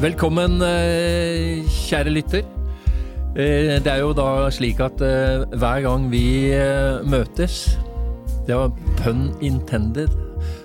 [0.00, 2.44] Velkommen, eh, kjære lytter.
[3.36, 6.56] Eh, Det er jo da slik at eh, hver gang vi
[7.04, 7.76] møtes,
[8.46, 10.08] det var pun intended,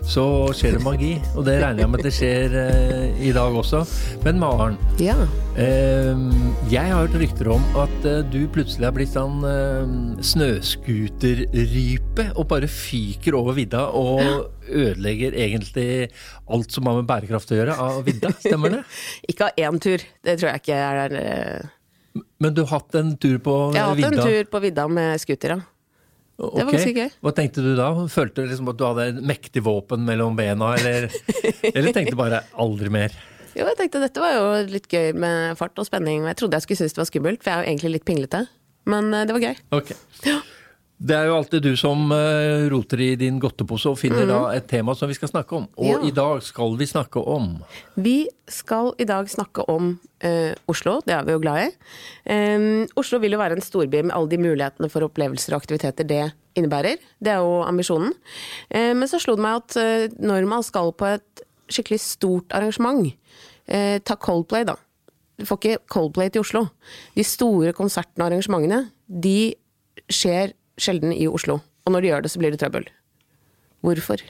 [0.06, 1.14] så skjer det magi.
[1.36, 3.80] Og det regner jeg med at det skjer eh, i dag også.
[4.26, 5.16] Men Maren, Ja.
[5.58, 6.16] eh,
[6.72, 9.86] jeg har hørt rykter om at eh, du plutselig har blitt sånn eh,
[10.26, 14.22] snøscooterrype og bare fyker over vidda og
[14.70, 16.10] ødelegger egentlig
[16.50, 18.30] alt som har med bærekraft å gjøre av vidda.
[18.42, 18.84] Stemmer det?
[19.32, 21.70] Ikke av én tur, det tror jeg ikke er der
[22.42, 23.80] Men du har hatt en tur på vidda?
[23.80, 25.62] Jeg har hatt en tur på vidda med scooter, ja.
[26.36, 27.14] Det var ganske gøy.
[27.24, 27.88] Hva tenkte du da?
[28.12, 31.08] Følte du liksom at du hadde et mektig våpen mellom bena, eller,
[31.76, 33.16] eller tenkte bare 'aldri mer'?
[33.56, 36.26] Jo, jeg tenkte dette var jo litt gøy med fart og spenning.
[36.26, 38.08] og Jeg trodde jeg skulle synes det var skummelt, for jeg er jo egentlig litt
[38.10, 38.42] pinglete.
[38.92, 39.62] Men eh, det var gøy.
[39.80, 39.94] Ok.
[40.96, 44.68] Det er jo alltid du som eh, roter i din godtepose og finner da et
[44.72, 45.66] tema som vi skal snakke om.
[45.76, 45.90] Og.
[45.90, 45.98] Ja.
[46.08, 47.58] i dag skal vi snakke om
[48.00, 51.68] Vi skal i dag snakke om eh, Oslo, det er vi jo glad i.
[52.32, 56.08] Eh, Oslo vil jo være en storby med alle de mulighetene for opplevelser og aktiviteter
[56.08, 56.24] det
[56.56, 57.04] innebærer.
[57.20, 58.16] Det er jo ambisjonen.
[58.70, 62.56] Eh, men så slo det meg at eh, når man skal på et skikkelig stort
[62.56, 63.12] arrangement,
[63.68, 64.78] eh, ta Coldplay da.
[65.36, 66.68] Du får ikke Coldplay til Oslo.
[67.18, 69.56] De store konsertene og arrangementene, de
[70.08, 71.60] skjer sjelden i Oslo.
[71.86, 72.88] Og når de gjør det, så blir det trøbbel.
[73.86, 74.22] Hvorfor?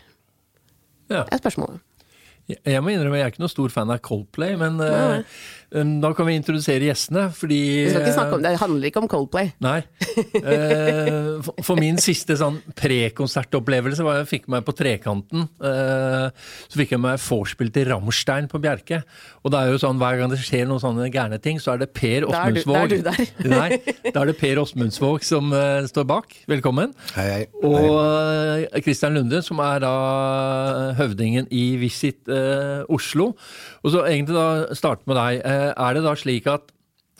[1.09, 1.23] ja.
[1.23, 1.83] Det er spørsmålet.
[2.45, 5.23] Jeg må innrømme, jeg er ikke noen stor fan av Coldplay, men um,
[6.01, 8.87] da kan vi introdusere gjestene, fordi Vi skal ikke snakke om eh, det, det handler
[8.89, 9.49] ikke om Coldplay.
[9.65, 9.81] Nei.
[10.39, 15.49] Eh, for- min siste sånn prekonsertopplevelse var jeg fikk meg på Trekanten.
[15.59, 16.29] eh,
[16.69, 19.01] så fikk jeg meg vorspiel til Rammstein på Bjerke.
[19.43, 21.83] Og det er jo sånn hver gang det skjer noen sånne gærne ting, så er
[21.83, 22.73] det Per er Åsmundsvåg.
[22.73, 23.25] da er du der.
[23.55, 23.79] Nei,
[24.11, 25.51] da er det Per Åsmundsvåg som
[25.89, 26.37] står bak.
[26.47, 26.93] Velkommen.
[27.15, 27.43] Hei, hei.
[27.67, 29.93] Og Christian Lunde, som er da
[30.97, 32.29] høvdingen i Visit
[32.89, 33.33] Oslo.
[33.83, 35.43] Og så egentlig da starte med deg.
[35.65, 36.71] Eh, er det da slik at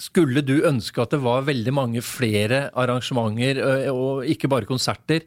[0.01, 5.23] skulle du ønske at det var veldig mange flere arrangementer, eh, og ikke bare konserter,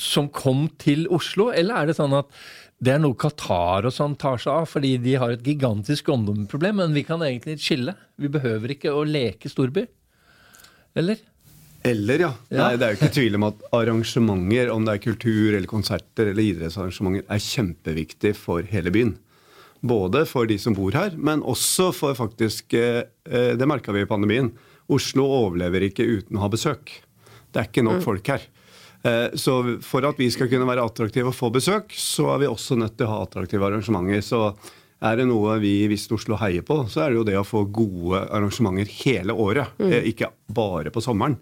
[0.00, 2.30] som kom til Oslo, eller er det sånn at
[2.84, 6.80] det er noe Qatar og sånn tar seg av, fordi de har et gigantisk omdømmeproblem,
[6.82, 7.94] men vi kan egentlig skille.
[8.20, 9.86] Vi behøver ikke å leke storby.
[10.98, 11.22] Eller?
[11.84, 12.32] Eller, ja.
[12.48, 12.66] Ja.
[12.66, 16.32] Nei, det er jo ikke tvil om at arrangementer, om det er kultur eller konserter
[16.32, 19.14] eller idrettsarrangementer, er kjempeviktig for hele byen.
[19.84, 24.00] Både for de som bor her, men også for faktisk eh, eh, Det merka vi
[24.04, 24.50] i pandemien.
[24.88, 26.90] Oslo overlever ikke uten å ha besøk.
[27.52, 28.46] Det er ikke nok folk her.
[29.04, 32.48] Eh, Så for at vi skal kunne være attraktive og få besøk, så er vi
[32.48, 34.24] også nødt til å ha attraktive arrangementer.
[34.24, 34.54] Så
[35.04, 37.44] er det noe vi i Visst Oslo heier på, så er det jo det å
[37.44, 39.68] få gode arrangementer hele året.
[39.80, 41.36] eh, Ikke bare på sommeren.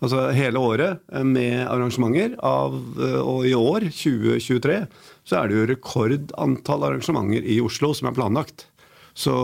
[0.00, 2.36] Altså hele året eh, med arrangementer.
[2.46, 4.82] Av, eh, og i år, 2023,
[5.28, 8.66] så er det jo rekordantall arrangementer i Oslo som er planlagt.
[9.16, 9.34] Så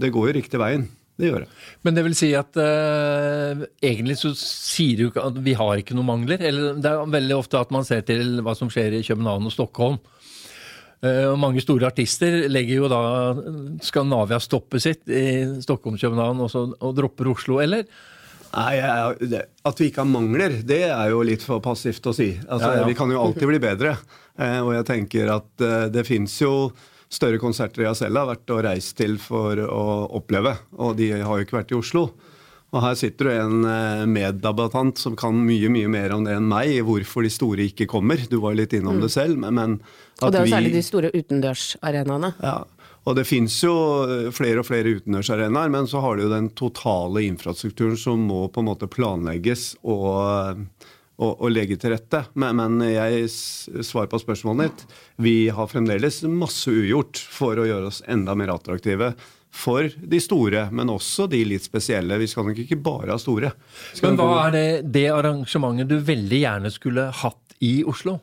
[0.00, 0.88] det går jo riktig veien.
[1.16, 1.52] Det gjør det.
[1.84, 5.96] Men det vil si at eh, egentlig så sier du ikke at vi har ikke
[5.96, 6.42] noen mangler.
[6.44, 9.54] Eller det er veldig ofte at man ser til hva som skjer i København og
[9.54, 9.96] Stockholm.
[11.04, 13.00] Eh, og mange store artister legger jo da
[13.84, 15.24] Skandinavia stoppet sitt i
[15.64, 17.88] Stockholm, København og, og dropper Oslo, eller?
[18.56, 22.38] Nei, jeg- At vi ikke har mangler, det er jo litt for passivt å si.
[22.48, 22.84] Altså, Ja, ja.
[22.86, 23.98] Vi kan jo alltid bli bedre.
[24.38, 26.72] Eh, og jeg tenker at eh, det fins jo
[27.08, 31.38] større konserter jeg selv har vært og reist til for å oppleve, og de har
[31.38, 32.10] jo ikke vært i Oslo.
[32.74, 36.48] Og her sitter det en eh, meddebattant som kan mye mye mer om det enn
[36.48, 38.16] meg, hvorfor de store ikke kommer.
[38.28, 39.80] Du var jo litt innom det selv, men, men
[40.20, 42.34] Og det er jo vi- særlig de store utendørsarenaene.
[42.42, 42.64] ja,
[43.06, 46.50] og det fins jo eh, flere og flere utendørsarenaer, men så har du jo den
[46.58, 50.64] totale infrastrukturen som må på en måte planlegges og,
[51.20, 52.24] og, og legge til rette.
[52.34, 54.98] Men, men jeg svarer på spørsmålet ditt.
[55.22, 59.14] Vi har fremdeles masse ugjort for å gjøre oss enda mer attraktive.
[59.56, 62.18] For de store, men også de litt spesielle.
[62.20, 63.54] Vi skal nok ikke bare ha store.
[63.94, 64.66] Skal Men hva er det,
[64.98, 68.18] det arrangementet du veldig gjerne skulle hatt i Oslo?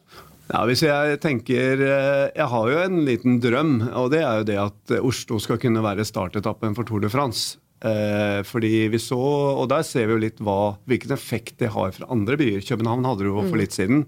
[0.51, 4.47] Ja, hvis jeg tenker eh, Jeg har jo en liten drøm, og det er jo
[4.49, 7.59] det at Oslo skal kunne være startetappen for Tour de France.
[7.83, 11.91] Eh, fordi vi så, og der ser vi jo litt hva, hvilken effekt det har
[11.95, 12.63] fra andre byer.
[12.63, 14.05] København hadde det jo for litt siden.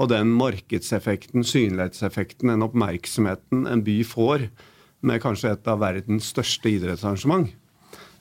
[0.00, 4.48] Og den markedseffekten, synlighetseffekten, den oppmerksomheten en by får
[5.04, 7.50] med kanskje et av verdens største idrettsarrangement,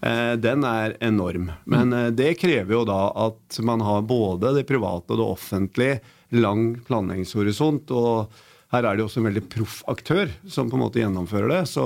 [0.03, 1.51] eh, den er enorm.
[1.63, 6.01] Men eh, det krever jo da at man har både det private og det offentlige
[6.37, 7.91] lang planleggingshorisont.
[7.95, 8.31] Og
[8.71, 11.63] her er det jo også en veldig proff aktør som på en måte gjennomfører det.
[11.71, 11.85] Så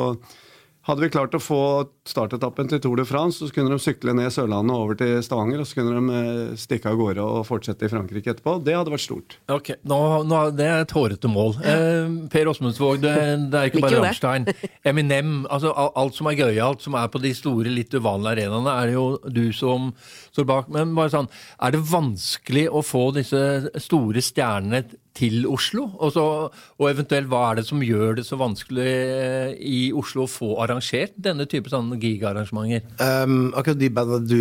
[0.86, 1.60] Hadde vi klart å få
[2.06, 5.66] startetappen til Tour de France, så kunne de sykle ned Sørlandet over til Stavanger, og
[5.66, 8.60] så kunne de eh, stikke av gårde og fortsette i Frankrike etterpå.
[8.62, 9.38] Det hadde vært stort.
[9.50, 10.00] Ok, nå,
[10.30, 11.56] nå, Det er et hårete mål.
[11.66, 13.16] Eh, per Åsmundsvåg, det,
[13.50, 14.46] det, er ikke bare Rammstein.
[14.86, 18.92] Eminem, altså alt som er gøyalt, som er på de store, litt uvanlige arenaene, er
[18.92, 19.90] det jo du som
[20.36, 20.70] står bak.
[20.76, 21.32] Men bare sånn,
[21.66, 23.42] er det vanskelig å få disse
[23.88, 24.86] store stjernene
[25.16, 25.88] til Oslo?
[25.96, 30.26] Og, så, og, eventuelt hva er det som gjør det så vanskelig eh, i Oslo
[30.26, 32.88] å få arrangert denne type sånn gigaarrangementer?
[33.00, 34.40] Um, akkurat de bandene du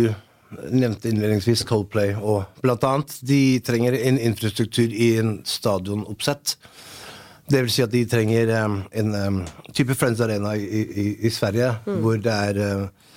[0.71, 6.55] nevnte innledningsvis, Coldplay og blant annet, de trenger en infrastruktur i en stadionoppsett.
[7.49, 9.41] Det vil si at de trenger um, en um,
[9.75, 11.99] type Friends Arena i, i, i Sverige, mm.
[12.01, 13.11] hvor det er uh,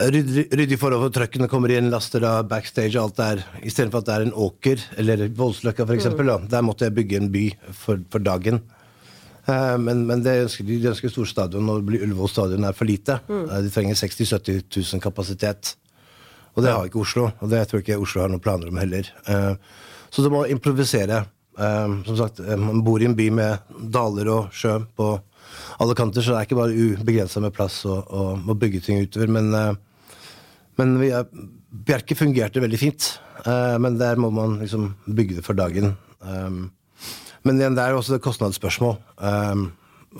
[0.00, 3.42] ryddig forhold for truckene kommer inn, laster av backstage og alt der.
[3.60, 6.08] Istedenfor at det er en åker, eller Voldsløkka f.eks.
[6.16, 6.46] Mm.
[6.48, 7.44] Der måtte jeg bygge en by
[7.76, 8.62] for, for dagen.
[9.42, 13.18] Uh, men, men ønsker, de ønsker stor stadion, og Ullevål stadion er for lite.
[13.28, 13.44] Mm.
[13.50, 15.74] Uh, de trenger 60 000-70 000 kapasitet.
[16.54, 17.28] Og det har ikke Oslo.
[17.40, 19.08] Og det tror jeg ikke Oslo har noen planer om heller.
[19.28, 19.54] Uh,
[20.12, 21.24] så du må improvisere.
[21.52, 25.08] som sagt, man bor i en by med daler og sjø på
[25.82, 29.02] alle kanter, så det er ikke bare ubegrensa med plass å, å, å, bygge ting
[29.02, 29.32] utover.
[29.32, 29.74] Men, uh,
[30.80, 31.28] men vi er,
[31.72, 33.08] Bjerke fungerte veldig fint,
[33.46, 35.94] uh, men der må man liksom bygge det for dagen.
[36.20, 36.66] Um,
[37.42, 39.00] men igjen, det er også et kostnadsspørsmål.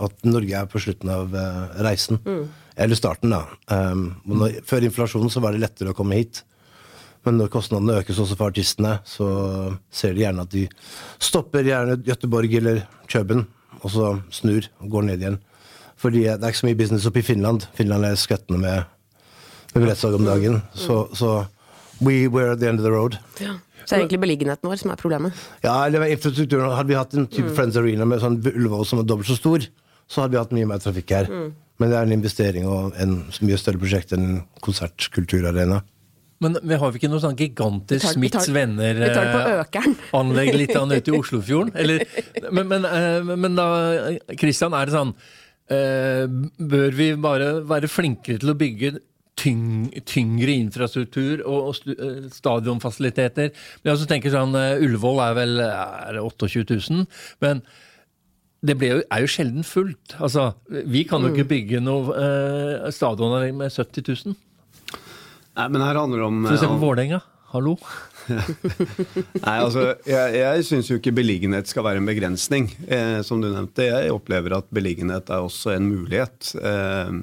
[0.02, 1.36] At Norge er på slutten av
[1.84, 2.18] reisen.
[2.26, 2.48] Mm.
[2.82, 3.44] Eller starten, da.
[4.26, 6.40] Når, før inflasjonen så var det lettere å komme hit.
[7.22, 9.26] Men når kostnadene økes også for artistene, så
[9.94, 10.64] ser de gjerne at de
[11.22, 13.44] stopper gjerne Göteborg eller Køben
[13.82, 15.40] og så snur og går ned igjen.
[16.02, 17.66] Fordi det er ikke så mye business oppe i Finland.
[17.78, 18.88] Finland er skvettende med,
[19.74, 20.62] med billettsalg om dagen.
[20.74, 21.44] Så, så
[22.02, 23.18] we were at the end of the road.
[23.40, 23.58] Ja.
[23.82, 25.38] Så det er egentlig beliggenheten vår som er problemet?
[25.64, 26.70] Ja, eller infrastrukturen.
[26.76, 27.54] Hadde vi hatt en type mm.
[27.56, 29.64] Friends Arena med sånn Ullevål som er dobbelt så stor,
[30.06, 31.30] så hadde vi hatt mye mer trafikk her.
[31.30, 31.48] Mm.
[31.82, 35.80] Men det er en investering og en mye større prosjekt enn en konsertkulturarena.
[36.42, 41.72] Men vi har vi ikke noe sånn gigantisk Smiths venner-anlegg eh, litt ute i Oslofjorden?
[41.78, 42.02] Eller,
[42.50, 43.66] men, men, eh, men, da,
[44.40, 45.14] Christian, er det sånn
[45.70, 46.26] eh,
[46.58, 48.94] Bør vi bare være flinkere til å bygge
[49.38, 53.54] tyng, tyngre infrastruktur og, og eh, stadionfasiliteter?
[53.82, 57.08] Men jeg tenker sånn, Ullevål er vel er 28 000,
[57.44, 57.62] men
[58.62, 60.14] det jo, er jo sjelden fullt.
[60.22, 61.50] Altså, vi kan jo ikke mm.
[61.50, 62.26] bygge noe
[62.94, 64.36] stadioner med 70 000.
[65.58, 67.20] Nei, men her handler det om For eksempel Vålerenga.
[67.52, 67.74] Hallo?
[69.44, 72.70] Nei, altså, Jeg, jeg syns jo ikke beliggenhet skal være en begrensning.
[72.88, 76.54] Eh, som du nevnte, jeg opplever at beliggenhet er også en mulighet.
[76.56, 77.18] Eh,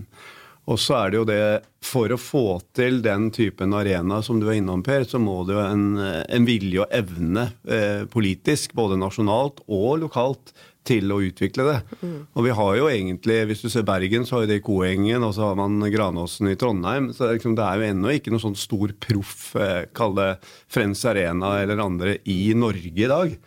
[0.70, 1.42] og så er det jo det
[1.82, 5.56] For å få til den typen arena som du er innom, Per, så må det
[5.58, 10.54] jo en, en vilje og evne eh, politisk, både nasjonalt og lokalt,
[10.90, 11.78] til å utvikle det.
[12.02, 12.18] Mm.
[12.34, 15.36] Og vi har jo egentlig, hvis du ser Bergen, så har jo det Koengen, og
[15.38, 17.12] så har man Granåsen i Trondheim.
[17.16, 20.34] Så liksom, det er jo ennå ikke noe sånn stor proff, eh, kall det
[20.72, 23.40] Frens Arena eller andre, i Norge i dag.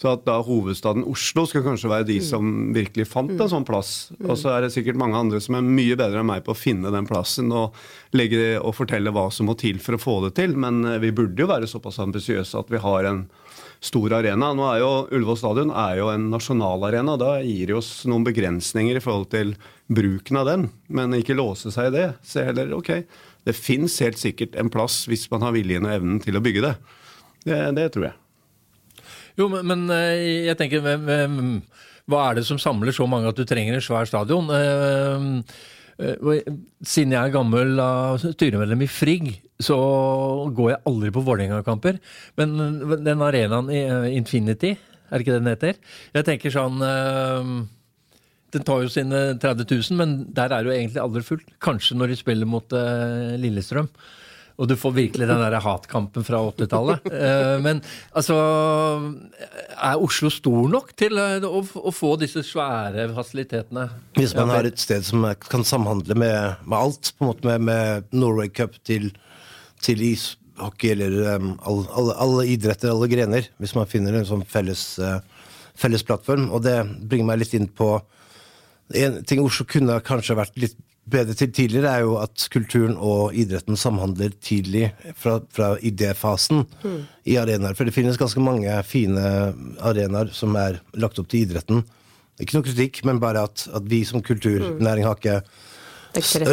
[0.00, 2.24] Så at da hovedstaden Oslo skal kanskje være de mm.
[2.24, 4.08] som virkelig fant en sånn plass.
[4.24, 6.56] Og så er det sikkert mange andre som er mye bedre enn meg på å
[6.56, 7.76] finne den plassen og,
[8.16, 10.56] legge, og fortelle hva som må til for å få det til.
[10.56, 13.26] Men eh, vi burde jo være såpass ambisiøse at vi har en
[13.80, 14.52] stor arena.
[14.56, 17.16] Nå er jo Ullevål stadion er jo en nasjonalarena.
[17.20, 19.54] Da gir det oss noen begrensninger i forhold til
[19.90, 20.68] bruken av den.
[20.92, 22.06] Men ikke låse seg i det.
[22.26, 22.92] Se heller ok,
[23.48, 26.66] det fins helt sikkert en plass hvis man har viljen og evnen til å bygge
[26.68, 26.74] det.
[27.48, 28.16] Det, det tror jeg.
[29.40, 33.46] Jo, men, men eh, jeg tenker hva er det som samler så mange at du
[33.48, 34.50] trenger en svær stadion?
[34.52, 35.28] Eh,
[36.00, 37.80] siden jeg er gammel
[38.22, 39.76] styremedlem i Frigg, så
[40.56, 41.98] går jeg aldri på Vålerenga-kamper.
[42.40, 42.54] Men
[43.04, 44.72] den arenaen i eh, Infinity,
[45.10, 45.80] er det ikke det den heter?
[46.14, 47.50] Jeg tenker sånn eh,
[48.54, 51.52] Den tar jo sine 30 000, men der er det jo egentlig aldri fullt.
[51.62, 53.90] Kanskje når de spiller mot eh, Lillestrøm.
[54.60, 57.06] Og du får virkelig den der hatkampen fra 80-tallet.
[57.64, 57.80] Men
[58.12, 58.36] altså
[59.80, 63.86] Er Oslo stor nok til å, å, få disse svære fasilitetene?
[64.20, 67.64] Hvis man har et sted som kan samhandle med, med alt, på en måte med,
[67.70, 69.08] med Norway Cup til
[69.80, 74.44] til ishockey eller um, alle, alle, alle, idretter, alle grener, hvis man finner en sånn
[74.48, 75.18] felles, uh,
[75.78, 76.50] felles plattform.
[76.54, 77.98] Og det bringer meg litt inn på
[78.90, 80.72] En ting Oslo kunne kanskje vært litt
[81.10, 87.00] bedre til tidligere, er jo at kulturen og idretten samhandler tidlig fra, fra idéfasen mm.
[87.30, 87.76] i arenaer.
[87.78, 89.24] For det finnes ganske mange fine
[89.78, 91.84] arenaer som er lagt opp til idretten.
[92.40, 95.40] Ikke noe kritikk, men bare at, at vi som kulturnæring har ikke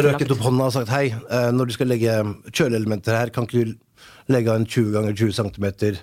[0.04, 2.20] røket opp hånda og sagt hei, eh, når du skal legge
[2.52, 3.74] kjøleelementer her, kan ikke du
[4.28, 5.98] legge en 20 ganger 20 cm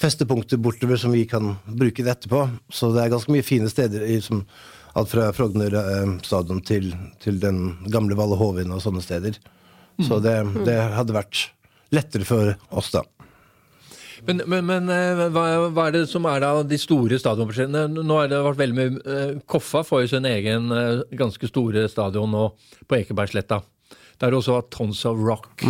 [0.00, 2.46] festepunkter bortover som vi kan bruke det etterpå.
[2.72, 4.44] Så det er ganske mye fine steder i, som
[4.98, 6.90] Alt fra Frogner eh, stadion til,
[7.22, 9.38] til den gamle Valle Hovin og sånne steder.
[10.00, 11.50] Så det, det hadde vært
[11.92, 13.02] lettere for oss, da.
[14.26, 18.02] Men, men, men eh, hva, hva er det som er da de store stadionprosjektene?
[18.04, 20.68] Nå har det vært veldig mye eh, Koffa får jo sin egen
[21.16, 22.50] ganske store stadion nå
[22.88, 23.62] på Ekebergsletta.
[24.20, 25.64] Der også Tons of Rock.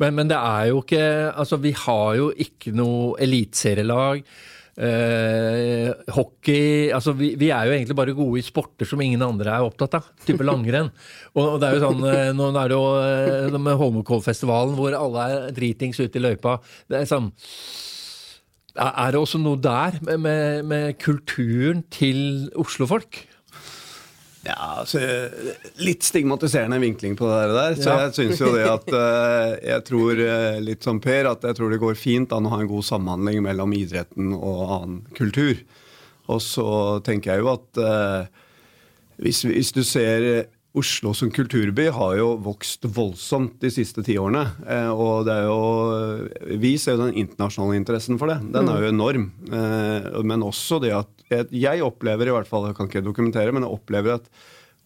[0.00, 4.24] Men, men det er jo ikke Altså, vi har jo ikke noe eliteserielag.
[4.78, 9.56] Eh, hockey altså vi, vi er jo egentlig bare gode i sporter som ingen andre
[9.56, 10.08] er opptatt av.
[10.26, 10.92] Type langrenn.
[11.36, 14.96] og, og det er jo sånn, uh, Nå er det jo uh, med Holmenkollfestivalen hvor
[14.96, 16.58] alle er dritings ute i løypa.
[16.90, 17.32] Det er sånn
[18.80, 23.18] er det også noe der med, med, med kulturen til oslofolk?
[24.46, 25.00] Ja, altså,
[25.84, 27.74] Litt stigmatiserende vinkling på det der.
[27.76, 27.96] Så Ja.
[28.06, 31.70] jeg syns jo det at eh, Jeg tror eh, litt som Per, at jeg tror
[31.74, 35.60] det går fint an å ha en god samhandling mellom idretten og annen kultur.
[36.30, 36.68] Og så
[37.04, 38.26] tenker jeg jo at eh,
[39.20, 44.44] hvis, hvis du ser Oslo som kulturby har jo vokst voldsomt de siste ti årene.
[44.70, 48.38] Eh, og det er jo Vi ser jo den internasjonale interessen for det.
[48.54, 49.26] Den er jo enorm.
[49.50, 53.50] Eh, men også det at jeg, jeg opplever i hvert fall, jeg kan ikke dokumentere,
[53.54, 54.30] men jeg opplever at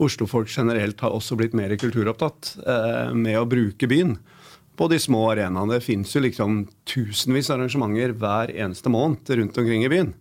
[0.03, 4.17] Oslofolk generelt har også blitt mer kulturopptatt eh, med å bruke byen.
[4.75, 5.77] På de små arenaene.
[5.77, 10.15] Det fins jo liksom tusenvis av arrangementer hver eneste måned rundt omkring i byen.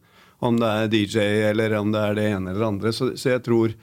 [0.43, 2.93] Om det er DJ eller om det er det ene eller det andre.
[2.93, 3.73] Så, så jeg tror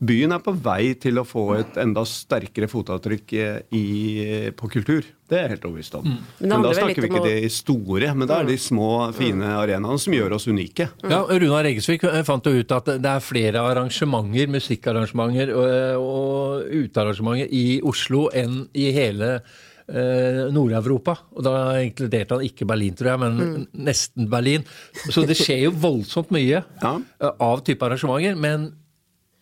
[0.00, 3.42] byen er på vei til å få et enda sterkere fotavtrykk i,
[3.76, 5.04] i- på kultur.
[5.30, 6.06] Det er jeg helt overbevist om.
[6.40, 9.44] Men Men da snakker vi ikke om de store, men da er de små, fine
[9.60, 10.88] arenaene som gjør oss unike.
[11.04, 15.68] Ja, Runar Eggesvik eh, fant jo ut at det er flere arrangementer, musikkarrangementer og,
[16.00, 21.18] og utearrangementer i Oslo enn i hele eh, Nord-Europa.
[21.36, 21.54] Og da
[21.84, 24.64] inkluderte han ikke Berlin, tror jeg, men nesten Berlin.
[25.12, 26.96] Så det skjer jo voldsomt mye Ja.
[27.20, 28.34] eh, av type arrangementer.
[28.40, 28.72] Men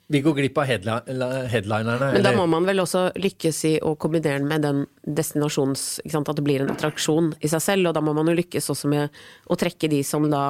[0.09, 2.13] vi går glipp av headlinerne.
[2.15, 5.83] Men da må man vel også lykkes i å kombinere den med den destinasjons...
[6.05, 6.31] Ikke sant?
[6.33, 7.91] At det blir en attraksjon i seg selv.
[7.91, 9.13] Og da må man jo lykkes også med
[9.53, 10.43] å trekke de som da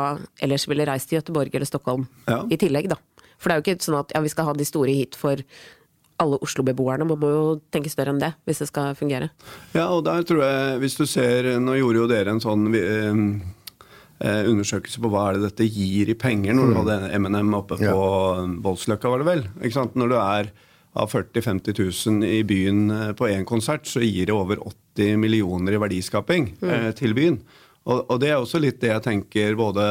[0.45, 2.45] ellers ville reist til Gøteborg eller Stockholm Ja.
[2.47, 3.01] i tillegg, da.
[3.39, 5.43] For det er jo ikke sånn at ja, vi skal ha de store hit for
[6.19, 7.07] alle Oslo-beboerne.
[7.07, 7.43] Man må jo
[7.75, 9.29] tenke større enn det hvis det skal fungere.
[9.75, 13.21] Ja, og der tror jeg, hvis du ser Nå gjorde jo dere en sånn eh,
[14.19, 18.01] undersøkelse på hva er det dette gir i penger, når du hadde M&M oppe på
[18.65, 19.45] Voldsløkka, var det vel?
[19.95, 20.51] Når du er
[20.99, 24.61] av 40 000-50 000 i byen eh, på én konsert, så gir det over
[24.97, 27.39] 80 millioner i verdiskaping eh, til byen.
[27.89, 29.87] Og, og det er også litt det jeg tenker både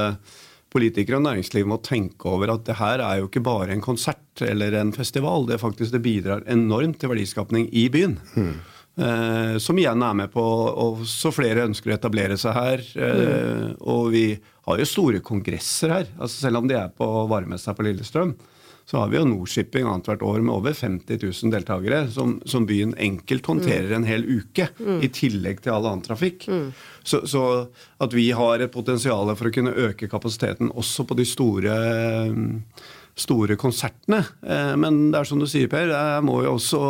[0.73, 4.43] politikere og næringsliv må tenke over at det her er jo ikke bare en konsert
[4.43, 5.47] eller en festival.
[5.47, 8.17] Det er faktisk det bidrar enormt til verdiskapning i byen.
[8.35, 8.75] Eh,
[9.61, 12.81] som igjen er med på og så flere ønsker å etablere seg her.
[12.97, 14.23] Eh, Og vi
[14.67, 16.07] har jo store kongresser her.
[16.17, 18.33] altså Selv om de er på varemessa på Lillestrøm,
[18.87, 22.93] så har vi jo Nordshipping annethvert år med over 50 000 deltakere, som, som byen
[22.97, 24.69] enkelt håndterer en hel uke,
[25.03, 26.47] i tillegg til all annen trafikk.
[27.03, 27.41] Så, så
[27.99, 31.75] at vi har et potensial for å kunne øke kapasiteten også på de store
[33.17, 34.23] store konsertene.
[34.45, 36.81] Eh, Men det er som du sier, Per, det må jo også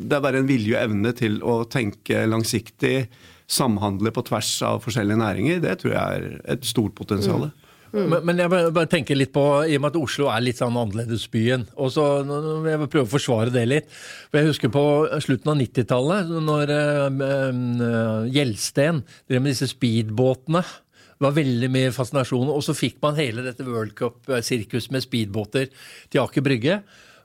[0.00, 3.08] det er bare en vilje og evne til å tenke langsiktig,
[3.44, 5.60] samhandle på tvers av forskjellige næringer.
[5.60, 7.50] Det tror jeg er et stort potensial.
[7.94, 10.74] Men, men jeg bare, tenker litt på, i og med at Oslo er litt sånn
[10.74, 13.92] annerledesbyen, og så nå vil jeg prøve å forsvare det litt.
[14.32, 14.84] For Jeg husker på
[15.22, 20.64] slutten av 90-tallet, når eh, eh, Gjelsten drev med disse speedbåtene.
[21.22, 25.68] Var veldig mye fascinasjon, og så fikk man hele dette World Cup-sirkus med speedbåter
[26.10, 26.80] til Aker Brygge.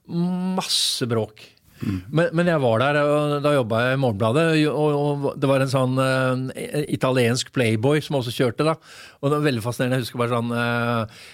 [0.09, 1.47] Masse bråk.
[1.79, 5.63] Men, men jeg var der, og da jobba jeg i Morgenbladet, og, og det var
[5.63, 6.33] en sånn uh,
[6.91, 8.75] italiensk playboy som også kjørte, da.
[9.21, 9.99] Og det var veldig fascinerende.
[9.99, 11.27] Jeg husker bare sånn uh,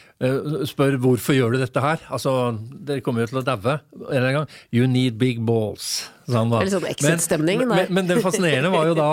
[0.69, 2.03] Spør hvorfor gjør du dette her?
[2.13, 2.31] Altså,
[2.87, 4.53] dere kommer jo til å daue en eller annen gang.
[4.71, 6.05] You need big balls.
[6.23, 6.61] Sånn, da.
[6.61, 9.09] Det er sånn Exit-stemning, Men, men, men det fascinerende var jo da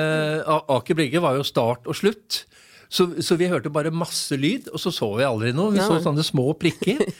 [0.76, 2.42] Aker Brygge var jo start og slutt.
[2.88, 5.72] Så, så vi hørte bare masse lyd, og så så vi aldri noe.
[5.74, 7.02] Vi så sånne små prikker.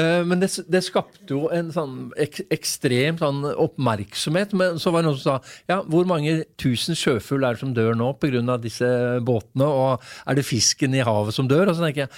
[0.00, 4.52] Eh, men det, det skapte jo en sånn ek, ekstrem sånn oppmerksomhet.
[4.58, 7.74] Men så var det noen som sa ja, hvor mange tusen sjøfugl er det som
[7.74, 8.56] dør nå pga.
[8.62, 8.88] disse
[9.26, 9.66] båtene?
[9.66, 11.70] Og er det fisken i havet som dør?
[11.72, 12.12] Og så tenker jeg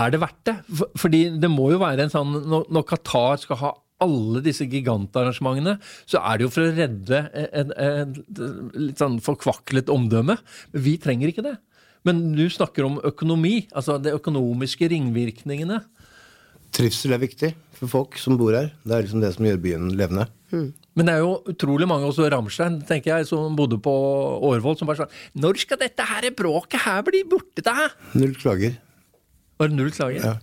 [0.00, 0.56] er det verdt det?
[0.78, 3.72] For- Fordi det må jo være en sånn når Qatar skal ha
[4.04, 5.76] alle disse gigantarrangementene,
[6.08, 10.38] så er det jo for å redde en, en, en litt sånn forkvaklet omdømme.
[10.72, 11.56] Vi trenger ikke det.
[12.08, 15.82] Men du snakker om økonomi, altså de økonomiske ringvirkningene.
[16.72, 18.70] Trivsel er viktig for folk som bor her.
[18.86, 20.28] Det er liksom det som gjør byen levende.
[20.50, 23.92] Men det er jo utrolig mange, også Ramstein, tenker jeg, som bodde på
[24.48, 27.90] Årvoll, som bare sa Når skal dette her bråket her bli borte, da?
[28.18, 28.78] Null klager.
[29.60, 30.24] Var det null klager?
[30.24, 30.34] Ja.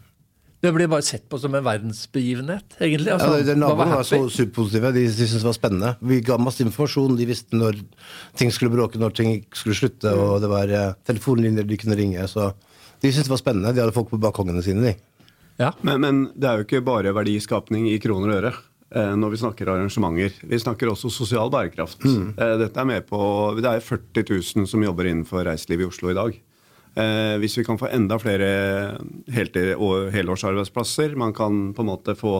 [0.62, 3.12] Det blir bare sett på som en verdensbegivenhet, egentlig.
[3.14, 4.90] Altså, Ja, Naboene var så superpositive.
[4.96, 5.92] De, de syntes det var spennende.
[6.02, 7.18] Vi ga masse informasjon.
[7.20, 7.78] De visste når
[8.40, 12.26] ting skulle bråke, når ting skulle slutte, og det var eh, telefonlinjer de kunne ringe.
[12.32, 12.48] Så
[13.04, 13.76] de syntes det var spennende.
[13.78, 14.96] De hadde folk på balkongene sine, de.
[15.62, 15.72] Ja.
[15.86, 18.52] Men, men det er jo ikke bare verdiskapning i kroner og øre
[18.98, 20.42] eh, når vi snakker arrangementer.
[20.42, 22.02] Vi snakker også sosial bærekraft.
[22.06, 23.22] Eh, dette er med på,
[23.62, 24.26] Det er 40
[24.66, 26.38] 000 som jobber innenfor reiseliv i Oslo i dag.
[26.98, 28.48] Eh, hvis vi kan få enda flere
[29.30, 32.40] helårsarbeidsplasser, man kan på en måte få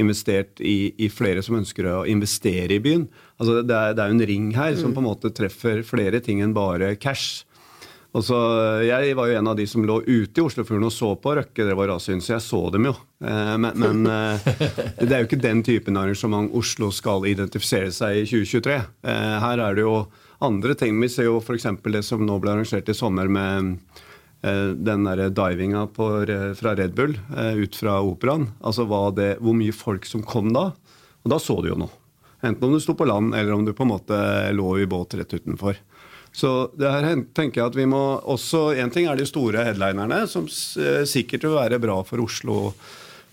[0.00, 3.04] investert i, i flere som ønsker å investere i byen.
[3.36, 6.40] Altså det, er, det er en ring her som på en måte treffer flere ting
[6.44, 7.44] enn bare cash.
[8.18, 8.34] Så,
[8.82, 11.66] Jeg var jo en av de som lå ute i Oslofjorden og så på Røkke
[11.68, 12.94] Det var raste så jeg så dem jo.
[13.22, 14.48] Eh, Men, men eh,
[15.04, 18.78] det er jo ikke den typen arrangement Oslo skal identifisere seg i 2023.
[19.04, 20.00] Eh, Her er det jo
[20.38, 21.00] andre ting.
[21.00, 21.66] Vi ser jo f.eks.
[21.84, 23.74] det som nå ble arrangert i sommer med
[24.42, 26.10] eh, den der divinga på,
[26.58, 28.50] fra Red Bull eh, ut fra operaen.
[28.60, 30.70] Altså det, hvor mye folk som kom da.
[31.24, 31.94] Og da så du jo noe.
[32.38, 34.18] Enten om du sto på land, eller om du på en måte
[34.54, 35.80] lå i båt rett utenfor.
[36.30, 40.22] Så det her tenker jeg at vi må også En ting er de store headlinerne,
[40.30, 42.72] som eh, sikkert vil være bra for Oslo.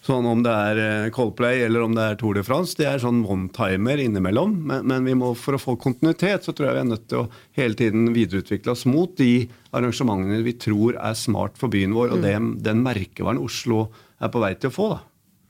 [0.06, 2.76] Sånn om det er eh, Coldplay eller om det er Tour de France.
[2.78, 4.54] Det er sånn one-timer innimellom.
[4.70, 7.24] Men, men vi må, for å få kontinuitet så tror jeg vi er nødt til
[7.24, 12.14] å hele tiden videreutvikle oss mot de arrangementene vi tror er smart for byen vår,
[12.14, 13.88] og det, den merkevaren Oslo
[14.22, 14.90] er på vei til å få.
[14.94, 15.02] da.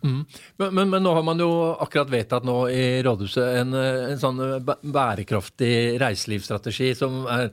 [0.05, 0.21] Mm.
[0.61, 4.21] Men, men, men nå har man jo akkurat vedtatt nå i rådhuset en, eh, en
[4.21, 7.49] sånn eh, bærekraftig reiselivsstrategi som er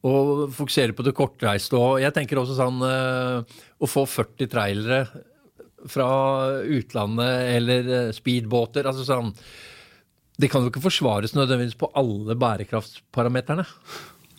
[0.00, 1.76] å fokusere på det kortreiste.
[1.76, 5.02] Og jeg tenker også sånn å få 40 trailere
[5.88, 6.08] fra
[6.66, 8.84] utlandet eller eh, speedbåter.
[8.90, 9.32] altså sånn
[10.40, 13.64] Det kan jo ikke forsvares nødvendigvis på alle bærekraftsparameterne.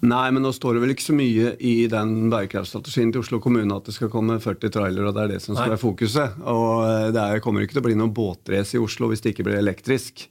[0.02, 3.76] Nei, men nå står det vel ikke så mye i den bærekraftstrategien til Oslo kommune
[3.76, 5.74] at det skal komme 40 trailere, og det er det som skal Nei.
[5.76, 6.40] være fokuset.
[6.50, 9.36] Og eh, det er, kommer ikke til å bli noen båtrace i Oslo hvis det
[9.36, 10.26] ikke blir elektrisk.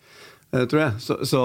[0.50, 0.96] eh, Tror jeg.
[1.06, 1.42] Så, så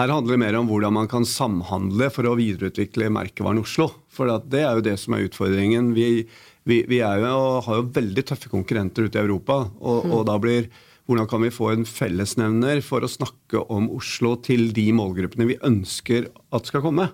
[0.00, 3.90] her handler det mer om hvordan man kan samhandle for å videreutvikle merkevaren Oslo.
[4.08, 5.92] For det er jo det som er utfordringen.
[5.92, 6.24] Vi,
[6.68, 9.62] vi, vi er jo, har jo veldig tøffe konkurrenter ute i Europa.
[9.80, 10.68] Og, og da blir
[11.10, 15.58] hvordan kan vi få en fellesnevner for å snakke om Oslo til de målgruppene vi
[15.66, 17.08] ønsker at skal komme?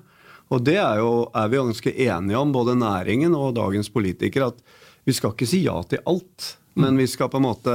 [0.52, 4.52] Og det er, jo, er vi jo ganske enige om, både næringen og dagens politikere,
[4.52, 6.52] at vi skal ikke si ja til alt.
[6.76, 7.74] Men vi skal på en måte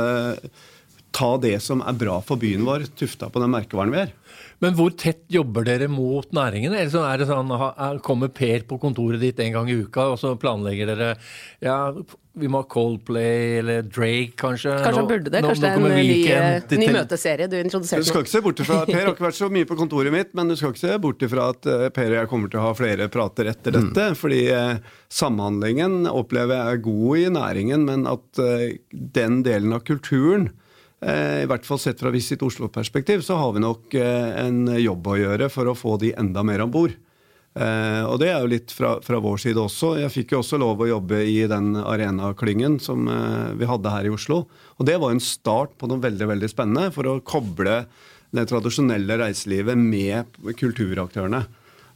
[1.12, 4.14] ta det som er bra for byen vår, tufta på den merkevaren vi er.
[4.62, 6.78] Men hvor tett jobber dere mot næringene?
[6.78, 10.12] Eller så er det sånn, er- kommer Per på kontoret ditt en gang i uka,
[10.14, 11.16] og så planlegger dere
[11.66, 11.92] ja,
[12.38, 14.72] vi må ha Coldplay eller Drake, kanskje?
[14.86, 15.42] Kanskje han burde det?
[15.44, 18.32] nå- Kanskje nå det er en ny, Weekend ny, ny møteserie du Du skal ikke
[18.36, 20.72] se bort ifra, Per har ikke vært så mye på kontoret mitt, men du skal
[20.72, 23.50] ikke se bort ifra at eh, Per og jeg kommer til å ha flere prater
[23.52, 24.08] etter dette.
[24.16, 24.78] Fordi eh,
[25.12, 30.58] samhandlingen opplever jeg er god i næringen, men at eh, den delen av kulturen eh,
[31.02, 35.16] i hvert fall sett fra Visit Oslo-perspektiv, så har vi nok eh, en jobb å
[35.18, 36.94] gjøre for å få de enda mer om bord.
[37.52, 39.96] Eh, og det er jo litt fra, fra vår side også.
[40.00, 44.08] Jeg fikk jo også lov å jobbe i den arenaklyngen som eh, vi hadde her
[44.08, 44.46] i Oslo.
[44.80, 47.82] Og det var en start på noe veldig veldig spennende for å koble
[48.32, 51.44] det tradisjonelle reiselivet med kulturaktørene.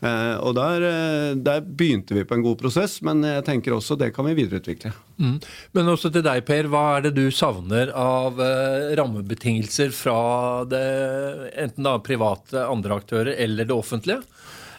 [0.04, 3.98] Eh, og der, eh, der begynte vi på en god prosess, men jeg tenker også
[4.00, 4.92] det kan vi videreutvikle.
[5.18, 5.38] Mm.
[5.78, 6.70] Men også til deg, Per.
[6.72, 10.20] Hva er det du savner av eh, rammebetingelser fra
[10.70, 10.86] det,
[11.66, 14.22] enten da private andre aktører eller det offentlige?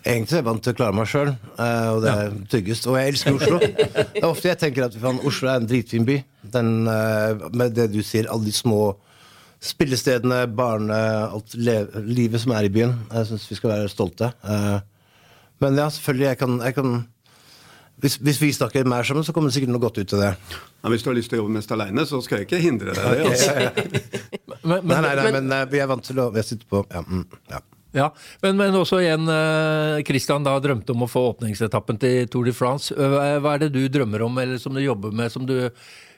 [0.06, 2.84] Egentlig er jeg vant til å klare meg sjøl, og det er tryggest.
[2.86, 3.56] Og jeg elsker Oslo.
[3.58, 6.20] Det er ofte jeg tenker at Oslo er en dritfin by.
[6.54, 8.92] Den, med det du sier, alle de små
[9.66, 10.98] spillestedene, barne...
[11.26, 12.94] Alt le livet som er i byen.
[13.10, 14.30] Jeg syns vi skal være stolte.
[14.46, 14.76] Eh,
[15.62, 16.96] Men ja, selvfølgelig, jeg kan, jeg kan
[18.02, 20.32] hvis, hvis vi snakker mer sammen, så kommer det sikkert noe godt ut av det.
[20.82, 22.92] Ja, hvis du har lyst til å jobbe mest aleine, så skal jeg ikke hindre
[22.92, 23.30] deg det.
[23.30, 23.54] Altså.
[24.66, 26.98] Men, men, Nei, nei, nei, men eh, vi er vant til å sitte på ja,
[27.06, 27.20] mm,
[27.52, 27.60] ja.
[27.94, 28.06] Ja,
[28.42, 32.54] men, men også igjen, Kristian Christian da drømte om å få åpningsetappen til Tour de
[32.56, 32.90] France.
[32.90, 35.54] Eh, Hva er det du drømmer om, eller som du jobber med, som du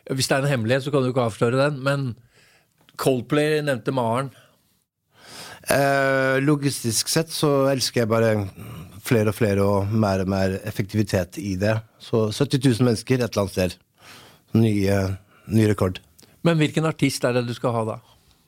[0.09, 2.09] Hvis det er en hemmelighet, så kan du ikke avsløre den, men
[2.99, 4.33] Coldplay nevnte Maren.
[5.69, 8.33] Eh, logistisk sett så elsker jeg bare
[9.09, 11.79] flere og flere og mer og mer effektivitet i det.
[12.03, 13.79] Så 70 000 mennesker et eller annet sted.
[14.59, 14.73] Ny,
[15.53, 15.99] ny rekord.
[16.47, 17.99] Men hvilken artist er det du skal ha da?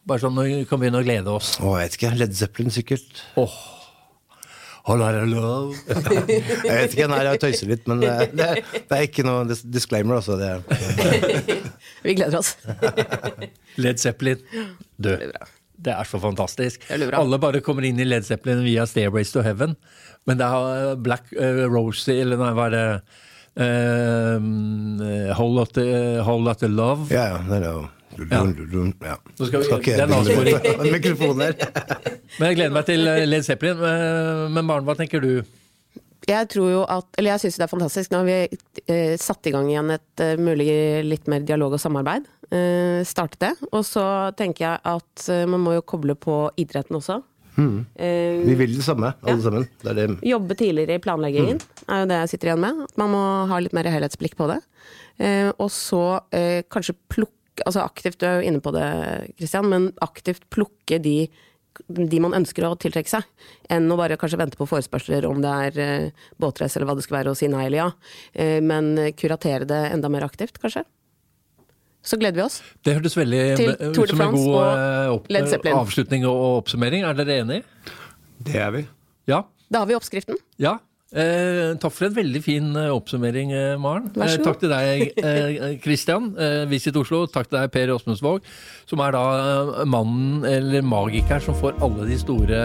[0.08, 1.56] Bare sånn vi kan begynne å glede oss.
[1.60, 2.14] Å, jeg vet ikke.
[2.22, 3.24] Led Zeppelin, sikkert.
[3.40, 3.58] Åh,
[4.90, 5.76] All I love.
[5.88, 8.48] Jeg vet ikke, nei, jeg tøyser litt, men eh, det,
[8.88, 10.38] det er ikke noe disclaimer, altså.
[12.06, 12.54] Vi gleder oss.
[13.76, 14.40] Led Zeppelin.
[14.96, 15.36] død.
[15.80, 16.82] Det er så fantastisk.
[16.90, 19.76] Alle bare kommer inn i Led Zeppelin via Stairways to Heaven.
[20.28, 22.84] Men det er Black uh, Rosie, eller nei, hva er det
[23.60, 25.84] uh, Whole Lotta
[26.26, 27.08] Whole Lotta Love.
[27.14, 27.40] Ja, ja.
[27.48, 29.14] Det er jo dun, ja.
[29.38, 31.54] Så skal vi- ikke den mikrofonen her.
[32.40, 33.78] Men jeg gleder meg til eh, Led Zeppelin.
[33.86, 35.30] Eh, Men Maren, hva tenker du?
[36.28, 38.10] Jeg tror jo at, eller jeg syns det er fantastisk.
[38.12, 38.58] Nå har vi
[38.92, 40.68] eh, satt i gang igjen et eh, mulig
[41.06, 42.28] litt mer dialog og samarbeid.
[42.50, 43.52] Eh, startet det.
[43.72, 44.04] Og så
[44.38, 47.22] tenker jeg at eh, man må jo koble på idretten også.
[47.60, 49.66] Eh, Vi vil det samme, alle sammen.
[49.82, 50.06] Det det.
[50.24, 52.84] Jobbe tidligere i planleggingen er jo det jeg sitter igjen med.
[53.00, 54.60] Man må ha litt mer helhetsblikk på det.
[55.20, 56.04] Eh, og så
[56.36, 58.84] eh, kanskje plukke Altså aktivt, du er jo inne på det,
[59.36, 61.26] Christian, men aktivt plukke de,
[61.88, 63.26] de man ønsker å tiltrekke seg.
[63.72, 67.06] Enn å bare kanskje vente på forespørsler om det er eh, båtrace eller hva det
[67.06, 67.90] skal være, og si nei eller ja.
[68.32, 70.84] Eh, men kuratere det enda mer aktivt, kanskje.
[72.02, 72.60] Så gleder vi oss.
[72.84, 75.26] Det hørtes veldig Til ut som en god eh, opp,
[75.82, 77.04] avslutning og oppsummering.
[77.04, 77.60] Er dere enig?
[78.40, 78.86] Det er vi.
[79.28, 79.42] Ja?
[79.68, 80.40] Da har vi oppskriften.
[80.60, 80.78] Ja.
[81.10, 84.04] Eh, takk for en veldig fin eh, oppsummering, eh, Maren.
[84.14, 86.28] Eh, takk til deg, eh, Christian.
[86.38, 87.24] Eh, Visit Oslo.
[87.26, 88.46] Takk til deg, Per Åsmundsvåg,
[88.86, 89.24] som er da
[89.90, 92.60] mannen, eller magikeren, som får alle de store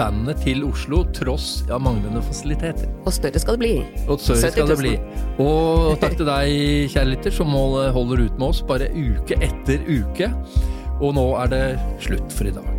[0.00, 2.88] bandene til Oslo, tross av manglende fasiliteter.
[3.04, 3.74] Og større skal det bli.
[4.08, 4.96] Og større skal det bli.
[5.44, 6.56] Og takk til deg,
[6.96, 10.32] kjære lytter, som holder ut med oss bare uke etter uke.
[10.98, 11.64] Og nå er det
[12.00, 12.77] slutt for i dag.